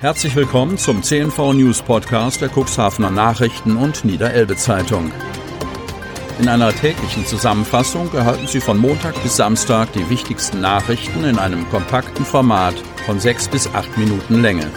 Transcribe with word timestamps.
Herzlich 0.00 0.34
willkommen 0.34 0.78
zum 0.78 1.02
CNV 1.02 1.52
News 1.52 1.82
Podcast 1.82 2.40
der 2.40 2.48
Cuxhavener 2.48 3.10
Nachrichten 3.10 3.76
und 3.76 4.02
Niederelbe 4.02 4.56
Zeitung. 4.56 5.12
In 6.38 6.48
einer 6.48 6.72
täglichen 6.72 7.26
Zusammenfassung 7.26 8.10
erhalten 8.14 8.46
Sie 8.46 8.62
von 8.62 8.78
Montag 8.78 9.22
bis 9.22 9.36
Samstag 9.36 9.92
die 9.92 10.08
wichtigsten 10.08 10.62
Nachrichten 10.62 11.24
in 11.24 11.38
einem 11.38 11.68
kompakten 11.68 12.24
Format 12.24 12.74
von 13.04 13.20
sechs 13.20 13.46
bis 13.46 13.66
acht 13.74 13.98
Minuten 13.98 14.40
Länge. 14.40 14.70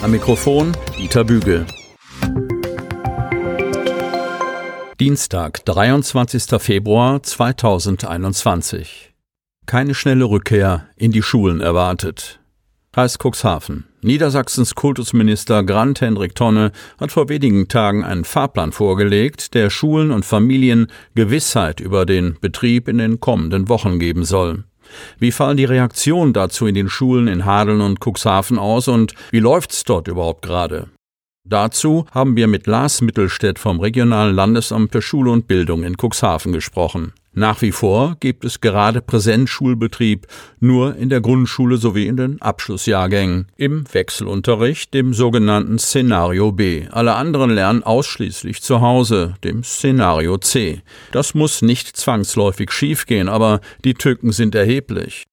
Am 0.00 0.10
Mikrofon 0.10 0.74
Dieter 0.96 1.24
Bügel. 1.24 1.66
Dienstag, 4.98 5.66
23. 5.66 6.62
Februar 6.62 7.22
2021. 7.22 9.12
Keine 9.66 9.94
schnelle 9.94 10.24
Rückkehr 10.24 10.88
in 10.96 11.12
die 11.12 11.22
Schulen 11.22 11.60
erwartet. 11.60 12.40
Kreis 12.90 13.18
Cuxhaven. 13.18 13.87
Niedersachsens 14.00 14.76
Kultusminister 14.76 15.64
Grant 15.64 16.00
Hendrik 16.00 16.36
Tonne 16.36 16.70
hat 17.00 17.10
vor 17.10 17.28
wenigen 17.28 17.66
Tagen 17.66 18.04
einen 18.04 18.24
Fahrplan 18.24 18.70
vorgelegt, 18.70 19.54
der 19.54 19.70
Schulen 19.70 20.12
und 20.12 20.24
Familien 20.24 20.86
Gewissheit 21.16 21.80
über 21.80 22.06
den 22.06 22.36
Betrieb 22.40 22.86
in 22.86 22.98
den 22.98 23.18
kommenden 23.18 23.68
Wochen 23.68 23.98
geben 23.98 24.24
soll. 24.24 24.62
Wie 25.18 25.32
fallen 25.32 25.56
die 25.56 25.64
Reaktionen 25.64 26.32
dazu 26.32 26.66
in 26.66 26.76
den 26.76 26.88
Schulen 26.88 27.26
in 27.26 27.44
Hadeln 27.44 27.80
und 27.80 27.98
Cuxhaven 28.00 28.58
aus 28.58 28.86
und 28.86 29.14
wie 29.32 29.40
läuft's 29.40 29.82
dort 29.82 30.06
überhaupt 30.06 30.42
gerade? 30.42 30.88
Dazu 31.44 32.06
haben 32.12 32.36
wir 32.36 32.46
mit 32.46 32.68
Lars 32.68 33.00
Mittelstädt 33.00 33.58
vom 33.58 33.80
Regionalen 33.80 34.34
Landesamt 34.34 34.92
für 34.92 35.02
Schule 35.02 35.32
und 35.32 35.48
Bildung 35.48 35.82
in 35.82 35.96
Cuxhaven 35.96 36.52
gesprochen. 36.52 37.14
Nach 37.32 37.62
wie 37.62 37.72
vor 37.72 38.16
gibt 38.20 38.44
es 38.44 38.60
gerade 38.60 39.00
Präsenzschulbetrieb 39.00 40.26
nur 40.60 40.96
in 40.96 41.08
der 41.08 41.20
Grundschule 41.20 41.76
sowie 41.76 42.06
in 42.06 42.16
den 42.16 42.42
Abschlussjahrgängen. 42.42 43.46
Im 43.56 43.84
Wechselunterricht, 43.92 44.92
dem 44.94 45.14
sogenannten 45.14 45.78
Szenario 45.78 46.52
B. 46.52 46.88
Alle 46.90 47.14
anderen 47.14 47.50
lernen 47.50 47.82
ausschließlich 47.82 48.62
zu 48.62 48.80
Hause, 48.80 49.34
dem 49.44 49.62
Szenario 49.62 50.38
C. 50.38 50.82
Das 51.12 51.34
muss 51.34 51.62
nicht 51.62 51.96
zwangsläufig 51.96 52.72
schiefgehen, 52.72 53.28
aber 53.28 53.60
die 53.84 53.94
Tücken 53.94 54.32
sind 54.32 54.54
erheblich. 54.54 55.24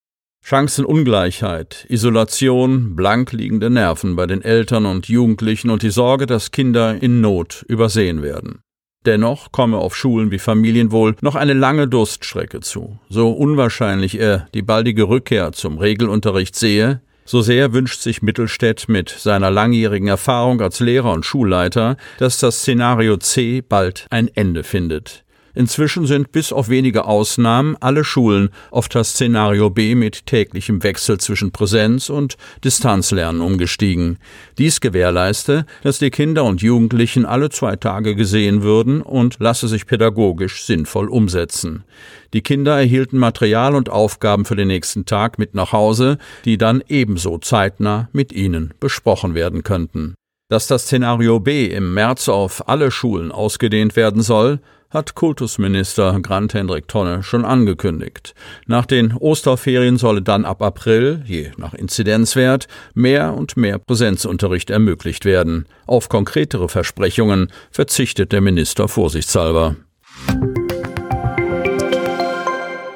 Chancenungleichheit, 0.48 1.88
Isolation, 1.90 2.96
blank 2.96 3.32
liegende 3.32 3.72
Nerven 3.72 4.16
bei 4.16 4.28
den 4.28 4.44
Eltern 4.44 4.86
und 4.86 5.08
Jugendlichen 5.08 5.72
und 5.72 5.82
die 5.82 5.90
Sorge, 5.90 6.28
dass 6.28 6.52
Kinder 6.52 7.02
in 7.02 7.20
Not 7.20 7.66
übersehen 7.68 8.22
werden. 8.22 8.60
Dennoch 9.06 9.52
komme 9.52 9.78
auf 9.78 9.96
Schulen 9.96 10.32
wie 10.32 10.40
Familien 10.40 10.92
wohl 10.92 11.16
noch 11.22 11.36
eine 11.36 11.54
lange 11.54 11.88
Durststrecke 11.88 12.62
zu. 12.62 13.00
So 13.10 13.32
unwahrscheinlich 13.32 14.20
er 14.20 14.48
die 14.54 14.62
baldige 14.62 15.08
Rückkehr 15.08 15.52
zum 15.52 15.78
Regelunterricht 15.78 16.56
sehe, 16.56 17.02
so 17.28 17.42
sehr 17.42 17.74
wünscht 17.74 18.02
sich 18.02 18.22
Mittelstädt 18.22 18.88
mit 18.88 19.10
seiner 19.10 19.50
langjährigen 19.50 20.08
Erfahrung 20.08 20.62
als 20.62 20.80
Lehrer 20.80 21.12
und 21.12 21.26
Schulleiter, 21.26 21.98
dass 22.20 22.38
das 22.38 22.60
Szenario 22.60 23.18
C 23.18 23.62
bald 23.62 24.06
ein 24.12 24.30
Ende 24.36 24.64
findet. 24.64 25.25
Inzwischen 25.56 26.06
sind 26.06 26.32
bis 26.34 26.52
auf 26.52 26.70
wenige 26.70 27.06
Ausnahmen 27.06 27.78
alle 27.80 28.04
Schulen 28.04 28.50
auf 28.72 28.90
das 28.90 29.12
Szenario 29.12 29.70
B 29.70 29.96
mit 29.96 30.26
täglichem 30.26 30.84
Wechsel 30.84 31.18
zwischen 31.18 31.52
Präsenz 31.52 32.10
und 32.10 32.36
Distanzlernen 32.64 33.42
umgestiegen. 33.42 34.20
Dies 34.58 34.82
gewährleiste, 34.82 35.66
dass 35.82 36.00
die 36.00 36.12
Kinder 36.12 36.44
und 36.44 36.62
Jugendlichen 36.62 37.26
alle 37.26 37.50
zwei 37.50 37.78
Tage 37.78 38.16
gesehen 38.16 38.64
würden 38.64 39.02
und 39.02 39.38
lasse 39.40 39.70
sich 39.70 39.86
pädagogisch 39.86 40.64
sinnvoll 40.64 41.08
umsetzen. 41.08 41.86
Die 42.34 42.42
Kinder 42.42 42.78
erhielten 42.78 43.18
Material 43.18 43.76
und 43.76 43.90
Aufgaben 43.90 44.44
für 44.44 44.58
den 44.58 44.68
nächsten 44.68 45.06
Tag 45.06 45.40
mit 45.40 45.56
nach 45.56 45.72
Hause, 45.72 46.18
die 46.44 46.58
dann 46.58 46.84
ebenso 46.90 47.38
zeitnah 47.38 48.10
mit 48.12 48.34
ihnen 48.34 48.74
besprochen 48.82 49.36
werden 49.36 49.64
könnten. 49.64 50.16
Dass 50.50 50.68
das 50.68 50.84
Szenario 50.84 51.40
B 51.40 51.66
im 51.66 51.94
März 51.94 52.30
auf 52.30 52.68
alle 52.68 52.92
Schulen 52.92 53.32
ausgedehnt 53.32 53.96
werden 53.96 54.22
soll, 54.22 54.60
hat 54.96 55.14
Kultusminister 55.14 56.20
Grant 56.22 56.54
Hendrik 56.54 56.88
Tonne 56.88 57.22
schon 57.22 57.44
angekündigt. 57.44 58.34
Nach 58.66 58.86
den 58.86 59.14
Osterferien 59.14 59.98
solle 59.98 60.22
dann 60.22 60.46
ab 60.46 60.62
April, 60.62 61.22
je 61.26 61.52
nach 61.58 61.74
Inzidenzwert, 61.74 62.68
mehr 62.94 63.34
und 63.34 63.58
mehr 63.58 63.78
Präsenzunterricht 63.78 64.70
ermöglicht 64.70 65.26
werden. 65.26 65.66
Auf 65.86 66.08
konkretere 66.08 66.70
Versprechungen 66.70 67.52
verzichtet 67.72 68.32
der 68.32 68.40
Minister 68.40 68.88
vorsichtshalber. 68.88 69.76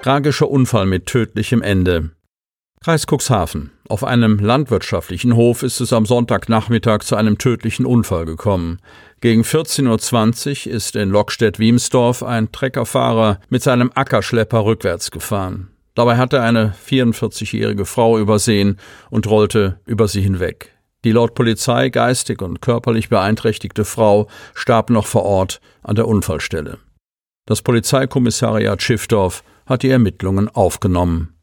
Tragischer 0.01 0.49
Unfall 0.49 0.85
mit 0.85 1.05
tödlichem 1.05 1.61
Ende. 1.61 2.11
Kreis 2.81 3.05
Cuxhaven. 3.05 3.71
Auf 3.89 4.03
einem 4.03 4.37
landwirtschaftlichen 4.37 5.35
Hof 5.35 5.63
ist 5.63 5.81
es 5.81 5.93
am 5.93 6.05
Sonntagnachmittag 6.05 6.99
zu 6.99 7.15
einem 7.15 7.39
tödlichen 7.39 7.87
Unfall 7.87 8.25
gekommen. 8.25 8.77
Gegen 9.19 9.41
14.20 9.41 10.67
Uhr 10.67 10.73
ist 10.75 10.95
in 10.95 11.09
Lockstedt-Wiemsdorf 11.09 12.21
ein 12.21 12.51
Treckerfahrer 12.51 13.39
mit 13.49 13.63
seinem 13.63 13.91
Ackerschlepper 13.95 14.63
rückwärts 14.63 15.09
gefahren. 15.09 15.69
Dabei 15.95 16.17
hatte 16.17 16.43
eine 16.43 16.75
44-jährige 16.87 17.85
Frau 17.85 18.19
übersehen 18.19 18.77
und 19.09 19.25
rollte 19.25 19.79
über 19.87 20.07
sie 20.07 20.21
hinweg. 20.21 20.77
Die 21.03 21.11
laut 21.11 21.33
Polizei 21.33 21.89
geistig 21.89 22.43
und 22.43 22.61
körperlich 22.61 23.09
beeinträchtigte 23.09 23.85
Frau 23.85 24.27
starb 24.53 24.91
noch 24.91 25.07
vor 25.07 25.23
Ort 25.23 25.61
an 25.81 25.95
der 25.95 26.07
Unfallstelle. 26.07 26.77
Das 27.47 27.63
Polizeikommissariat 27.63 28.83
Schiffdorf 28.83 29.43
hat 29.65 29.81
die 29.81 29.89
Ermittlungen 29.89 30.47
aufgenommen. 30.47 31.33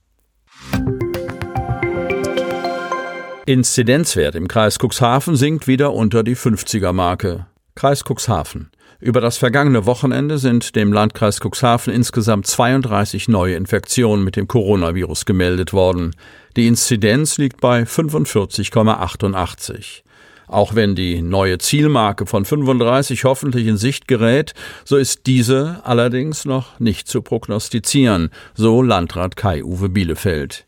Inzidenzwert 3.48 4.34
im 4.34 4.48
Kreis 4.48 4.80
Cuxhaven 4.80 5.36
sinkt 5.36 5.68
wieder 5.68 5.92
unter 5.92 6.24
die 6.24 6.34
50er 6.34 6.92
Marke. 6.92 7.46
Kreis 7.76 8.02
Cuxhaven. 8.02 8.72
Über 8.98 9.20
das 9.20 9.38
vergangene 9.38 9.86
Wochenende 9.86 10.38
sind 10.38 10.74
dem 10.74 10.92
Landkreis 10.92 11.38
Cuxhaven 11.38 11.94
insgesamt 11.94 12.48
32 12.48 13.28
neue 13.28 13.54
Infektionen 13.54 14.24
mit 14.24 14.34
dem 14.34 14.48
Coronavirus 14.48 15.26
gemeldet 15.26 15.72
worden. 15.72 16.16
Die 16.56 16.66
Inzidenz 16.66 17.38
liegt 17.38 17.60
bei 17.60 17.84
45,88. 17.84 20.02
Auch 20.48 20.74
wenn 20.74 20.96
die 20.96 21.22
neue 21.22 21.58
Zielmarke 21.58 22.26
von 22.26 22.44
35 22.44 23.22
hoffentlich 23.22 23.68
in 23.68 23.76
Sicht 23.76 24.08
gerät, 24.08 24.54
so 24.84 24.96
ist 24.96 25.26
diese 25.26 25.82
allerdings 25.84 26.46
noch 26.46 26.80
nicht 26.80 27.06
zu 27.06 27.22
prognostizieren, 27.22 28.30
so 28.54 28.82
Landrat 28.82 29.36
Kai-Uwe 29.36 29.88
Bielefeld. 29.88 30.66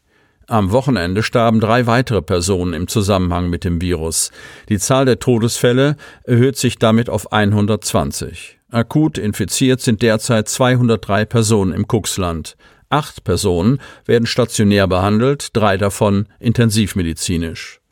Am 0.50 0.72
Wochenende 0.72 1.22
starben 1.22 1.60
drei 1.60 1.86
weitere 1.86 2.22
Personen 2.22 2.72
im 2.72 2.88
Zusammenhang 2.88 3.50
mit 3.50 3.64
dem 3.64 3.82
Virus. 3.82 4.30
Die 4.70 4.78
Zahl 4.78 5.04
der 5.04 5.18
Todesfälle 5.18 5.96
erhöht 6.24 6.56
sich 6.56 6.78
damit 6.78 7.10
auf 7.10 7.32
120. 7.32 8.58
Akut 8.70 9.18
infiziert 9.18 9.82
sind 9.82 10.00
derzeit 10.00 10.48
203 10.48 11.26
Personen 11.26 11.74
im 11.74 11.86
Kuxland. 11.86 12.56
Acht 12.88 13.24
Personen 13.24 13.78
werden 14.06 14.24
stationär 14.24 14.86
behandelt, 14.88 15.50
drei 15.52 15.76
davon 15.76 16.28
intensivmedizinisch. 16.40 17.82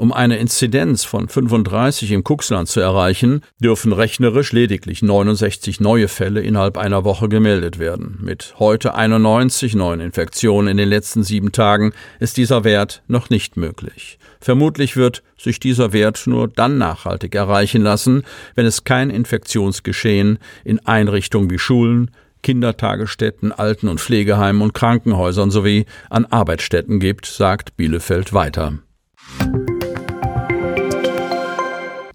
Um 0.00 0.14
eine 0.14 0.38
Inzidenz 0.38 1.04
von 1.04 1.28
35 1.28 2.12
im 2.12 2.24
Kuxland 2.24 2.68
zu 2.68 2.80
erreichen, 2.80 3.42
dürfen 3.58 3.92
rechnerisch 3.92 4.50
lediglich 4.50 5.02
69 5.02 5.78
neue 5.78 6.08
Fälle 6.08 6.40
innerhalb 6.40 6.78
einer 6.78 7.04
Woche 7.04 7.28
gemeldet 7.28 7.78
werden. 7.78 8.18
Mit 8.22 8.54
heute 8.58 8.94
91 8.94 9.74
neuen 9.74 10.00
Infektionen 10.00 10.68
in 10.68 10.78
den 10.78 10.88
letzten 10.88 11.22
sieben 11.22 11.52
Tagen 11.52 11.92
ist 12.18 12.38
dieser 12.38 12.64
Wert 12.64 13.02
noch 13.08 13.28
nicht 13.28 13.58
möglich. 13.58 14.18
Vermutlich 14.40 14.96
wird 14.96 15.22
sich 15.36 15.60
dieser 15.60 15.92
Wert 15.92 16.22
nur 16.24 16.48
dann 16.48 16.78
nachhaltig 16.78 17.34
erreichen 17.34 17.82
lassen, 17.82 18.22
wenn 18.54 18.64
es 18.64 18.84
kein 18.84 19.10
Infektionsgeschehen 19.10 20.38
in 20.64 20.78
Einrichtungen 20.86 21.50
wie 21.50 21.58
Schulen, 21.58 22.10
Kindertagesstätten, 22.42 23.52
Alten- 23.52 23.88
und 23.88 24.00
Pflegeheimen 24.00 24.62
und 24.62 24.72
Krankenhäusern 24.72 25.50
sowie 25.50 25.84
an 26.08 26.24
Arbeitsstätten 26.24 27.00
gibt, 27.00 27.26
sagt 27.26 27.76
Bielefeld 27.76 28.32
weiter. 28.32 28.78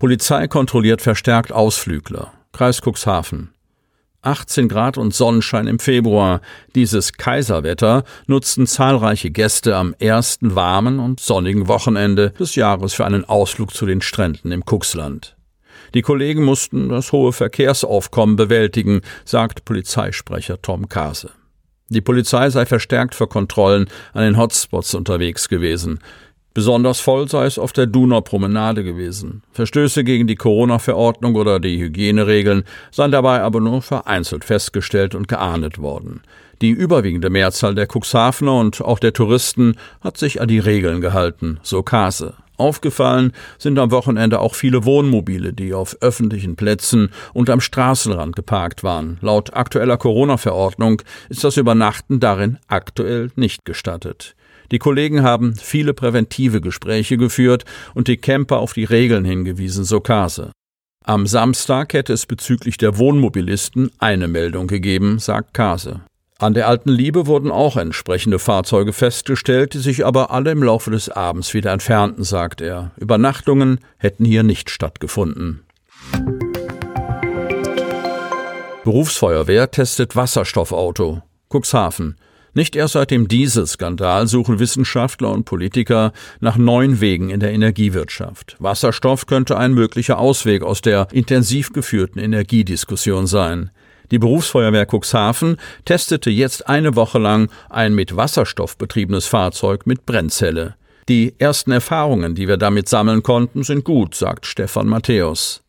Polizei 0.05 0.47
kontrolliert 0.47 1.01
verstärkt 1.01 1.51
Ausflügler. 1.51 2.31
Kreis 2.51 2.79
Cuxhaven. 2.79 3.49
18 4.21 4.67
Grad 4.67 4.99
und 4.99 5.15
Sonnenschein 5.15 5.65
im 5.65 5.79
Februar. 5.79 6.41
Dieses 6.75 7.13
Kaiserwetter 7.13 8.03
nutzten 8.27 8.67
zahlreiche 8.67 9.31
Gäste 9.31 9.75
am 9.75 9.95
ersten 9.97 10.53
warmen 10.53 10.99
und 10.99 11.21
sonnigen 11.21 11.67
Wochenende 11.67 12.29
des 12.39 12.53
Jahres 12.53 12.93
für 12.93 13.03
einen 13.03 13.25
Ausflug 13.25 13.73
zu 13.73 13.87
den 13.87 13.99
Stränden 13.99 14.51
im 14.51 14.61
Cuxland. 14.63 15.35
Die 15.95 16.03
Kollegen 16.03 16.43
mussten 16.43 16.89
das 16.89 17.11
hohe 17.11 17.33
Verkehrsaufkommen 17.33 18.35
bewältigen, 18.35 19.01
sagt 19.23 19.65
Polizeisprecher 19.65 20.61
Tom 20.61 20.87
Kase. 20.87 21.31
Die 21.89 22.01
Polizei 22.01 22.51
sei 22.51 22.67
verstärkt 22.67 23.15
für 23.15 23.25
Kontrollen 23.25 23.89
an 24.13 24.21
den 24.21 24.37
Hotspots 24.37 24.93
unterwegs 24.93 25.49
gewesen. 25.49 25.99
Besonders 26.55 27.01
voll 27.01 27.27
sei 27.27 27.47
es 27.47 27.59
auf 27.59 27.73
der 27.73 27.85
Duner 27.85 28.21
Promenade 28.21 28.85
gewesen. 28.85 29.43
Verstöße 29.51 30.05
gegen 30.05 30.25
die 30.25 30.37
Corona-Verordnung 30.37 31.35
oder 31.35 31.59
die 31.59 31.77
Hygieneregeln 31.77 32.63
seien 32.91 33.11
dabei 33.11 33.41
aber 33.41 33.59
nur 33.59 33.81
vereinzelt 33.81 34.45
festgestellt 34.45 35.15
und 35.15 35.27
geahndet 35.27 35.79
worden. 35.79 36.21
Die 36.61 36.69
überwiegende 36.69 37.29
Mehrzahl 37.29 37.75
der 37.75 37.89
Cuxhavener 37.93 38.57
und 38.57 38.81
auch 38.81 38.99
der 38.99 39.11
Touristen 39.11 39.75
hat 39.99 40.17
sich 40.17 40.39
an 40.39 40.47
die 40.47 40.59
Regeln 40.59 41.01
gehalten, 41.01 41.59
so 41.61 41.83
Kase. 41.83 42.35
Aufgefallen 42.55 43.33
sind 43.57 43.77
am 43.77 43.91
Wochenende 43.91 44.39
auch 44.39 44.55
viele 44.55 44.85
Wohnmobile, 44.85 45.51
die 45.51 45.73
auf 45.73 45.97
öffentlichen 45.99 46.55
Plätzen 46.55 47.09
und 47.33 47.49
am 47.49 47.59
Straßenrand 47.59 48.33
geparkt 48.33 48.81
waren. 48.81 49.17
Laut 49.19 49.53
aktueller 49.53 49.97
Corona-Verordnung 49.97 51.01
ist 51.27 51.43
das 51.43 51.57
Übernachten 51.57 52.21
darin 52.21 52.59
aktuell 52.69 53.29
nicht 53.35 53.65
gestattet. 53.65 54.37
Die 54.71 54.79
Kollegen 54.79 55.23
haben 55.23 55.55
viele 55.55 55.93
präventive 55.93 56.61
Gespräche 56.61 57.17
geführt 57.17 57.65
und 57.93 58.07
die 58.07 58.17
Camper 58.17 58.57
auf 58.57 58.73
die 58.73 58.83
Regeln 58.83 59.25
hingewiesen, 59.25 59.83
so 59.83 59.99
Kase. 59.99 60.51
Am 61.03 61.27
Samstag 61.27 61.93
hätte 61.93 62.13
es 62.13 62.25
bezüglich 62.25 62.77
der 62.77 62.97
Wohnmobilisten 62.97 63.91
eine 63.99 64.27
Meldung 64.27 64.67
gegeben, 64.67 65.19
sagt 65.19 65.53
Kase. 65.53 66.01
An 66.37 66.53
der 66.53 66.67
Alten 66.67 66.89
Liebe 66.89 67.27
wurden 67.27 67.49
auch 67.49 67.77
entsprechende 67.77 68.39
Fahrzeuge 68.39 68.91
festgestellt, 68.91 69.73
die 69.73 69.79
sich 69.79 70.05
aber 70.05 70.31
alle 70.31 70.51
im 70.51 70.63
Laufe 70.63 70.91
des 70.91 71.07
Abends 71.09 71.53
wieder 71.53 71.71
entfernten, 71.71 72.23
sagt 72.23 72.59
er. 72.59 72.91
Übernachtungen 72.97 73.79
hätten 73.97 74.25
hier 74.25 74.43
nicht 74.43 74.69
stattgefunden. 74.69 75.61
Berufsfeuerwehr 78.83 79.71
testet 79.71 80.15
Wasserstoffauto. 80.15 81.21
Cuxhaven. 81.49 82.17
Nicht 82.55 82.77
erst 82.77 82.93
seit 82.93 83.11
dem 83.11 83.27
Dieselskandal 83.27 84.27
suchen 84.27 84.59
Wissenschaftler 84.59 85.29
und 85.29 85.43
Politiker 85.43 86.13
nach 86.39 86.55
neuen 86.55 87.01
Wegen 87.01 87.29
in 87.29 87.41
der 87.41 87.51
Energiewirtschaft. 87.51 88.55
Wasserstoff 88.59 89.25
könnte 89.25 89.57
ein 89.57 89.73
möglicher 89.73 90.17
Ausweg 90.17 90.63
aus 90.63 90.79
der 90.79 91.09
intensiv 91.11 91.73
geführten 91.73 92.17
Energiediskussion 92.17 93.27
sein. 93.27 93.71
Die 94.09 94.19
Berufsfeuerwehr 94.19 94.87
Cuxhaven 94.89 95.57
testete 95.83 96.29
jetzt 96.29 96.69
eine 96.69 96.95
Woche 96.95 97.19
lang 97.19 97.49
ein 97.69 97.93
mit 97.93 98.15
Wasserstoff 98.15 98.77
betriebenes 98.77 99.25
Fahrzeug 99.25 99.85
mit 99.85 100.05
Brennzelle. 100.05 100.75
Die 101.09 101.35
ersten 101.37 101.71
Erfahrungen, 101.71 102.35
die 102.35 102.47
wir 102.47 102.57
damit 102.57 102.87
sammeln 102.87 103.21
konnten, 103.21 103.63
sind 103.63 103.83
gut, 103.83 104.15
sagt 104.15 104.45
Stefan 104.45 104.87
Matthäus. 104.87 105.64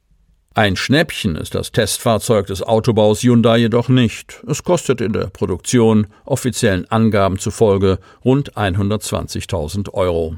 Ein 0.56 0.74
Schnäppchen 0.74 1.36
ist 1.36 1.54
das 1.54 1.70
Testfahrzeug 1.70 2.46
des 2.46 2.62
Autobaus 2.62 3.22
Hyundai 3.22 3.58
jedoch 3.58 3.90
nicht. 3.90 4.42
Es 4.48 4.64
kostet 4.64 5.02
in 5.02 5.12
der 5.12 5.26
Produktion 5.26 6.06
offiziellen 6.24 6.90
Angaben 6.90 7.38
zufolge 7.38 7.98
rund 8.24 8.54
120.000 8.54 9.92
Euro. 9.92 10.36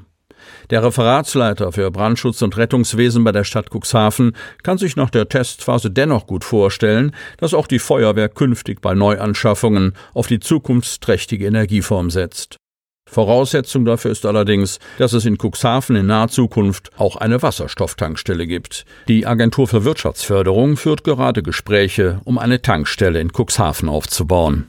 Der 0.70 0.82
Referatsleiter 0.82 1.70
für 1.70 1.93
Brandschutz 1.93 2.43
und 2.43 2.56
Rettungswesen 2.56 3.23
bei 3.23 3.31
der 3.31 3.44
Stadt 3.44 3.70
Cuxhaven 3.70 4.32
kann 4.65 4.76
sich 4.76 4.97
nach 4.97 5.11
der 5.11 5.29
Testphase 5.29 5.88
dennoch 5.88 6.26
gut 6.26 6.43
vorstellen, 6.43 7.15
dass 7.37 7.55
auch 7.55 7.69
die 7.69 7.79
Feuerwehr 7.79 8.29
künftig 8.29 8.81
bei 8.81 8.94
Neuanschaffungen 8.94 9.93
auf 10.15 10.26
die 10.26 10.41
zukunftsträchtige 10.41 11.47
Energieform 11.47 12.11
setzt. 12.11 12.56
Voraussetzung 13.10 13.84
dafür 13.84 14.10
ist 14.10 14.26
allerdings, 14.26 14.78
dass 14.99 15.12
es 15.12 15.25
in 15.25 15.38
Cuxhaven 15.38 15.96
in 15.96 16.06
naher 16.06 16.28
Zukunft 16.28 16.90
auch 16.99 17.16
eine 17.16 17.43
Wasserstofftankstelle 17.43 18.46
gibt. 18.46 18.84
Die 19.08 19.26
Agentur 19.26 19.66
für 19.66 19.84
Wirtschaftsförderung 19.84 20.76
führt 20.76 21.05
gerade 21.05 21.43
Gespräche, 21.43 22.20
um 22.25 22.38
eine 22.38 22.60
Tankstelle 22.60 23.20
in 23.20 23.31
Cuxhaven 23.32 23.88
aufzubauen. 23.88 24.69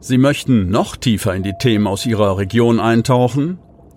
Sie 0.00 0.18
möchten 0.18 0.70
noch 0.70 0.96
tiefer 0.96 1.34
in 1.34 1.42
die 1.42 1.54
Themen 1.58 1.86
aus 1.86 2.06
Ihrer 2.06 2.38
Region 2.38 2.80
eintauchen? 2.80 3.58